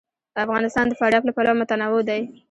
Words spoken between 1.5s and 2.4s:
متنوع دی.